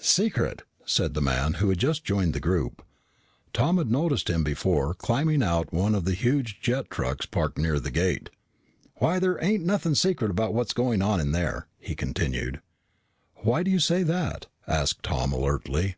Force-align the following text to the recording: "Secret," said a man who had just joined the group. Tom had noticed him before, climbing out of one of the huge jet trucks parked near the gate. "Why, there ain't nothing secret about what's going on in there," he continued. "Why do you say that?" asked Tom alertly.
"Secret," 0.00 0.62
said 0.86 1.16
a 1.16 1.20
man 1.20 1.54
who 1.54 1.68
had 1.68 1.78
just 1.78 2.04
joined 2.04 2.32
the 2.32 2.38
group. 2.38 2.84
Tom 3.52 3.76
had 3.76 3.90
noticed 3.90 4.30
him 4.30 4.44
before, 4.44 4.94
climbing 4.94 5.42
out 5.42 5.66
of 5.66 5.72
one 5.72 5.96
of 5.96 6.04
the 6.04 6.14
huge 6.14 6.60
jet 6.60 6.88
trucks 6.88 7.26
parked 7.26 7.58
near 7.58 7.80
the 7.80 7.90
gate. 7.90 8.30
"Why, 8.98 9.18
there 9.18 9.42
ain't 9.42 9.64
nothing 9.64 9.96
secret 9.96 10.30
about 10.30 10.54
what's 10.54 10.74
going 10.74 11.02
on 11.02 11.18
in 11.18 11.32
there," 11.32 11.66
he 11.76 11.96
continued. 11.96 12.60
"Why 13.38 13.64
do 13.64 13.70
you 13.72 13.80
say 13.80 14.04
that?" 14.04 14.46
asked 14.68 15.02
Tom 15.02 15.32
alertly. 15.32 15.96